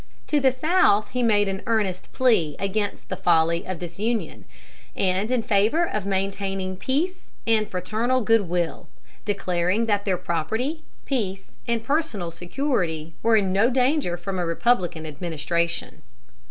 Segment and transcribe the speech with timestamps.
[0.29, 4.45] To the South he made an earnest plea against the folly of disunion,
[4.95, 8.87] and in favor of maintaining peace and fraternal good will;
[9.25, 15.05] declaring that their property, peace, and personal security were in no danger from a Republican
[15.05, 16.01] administration.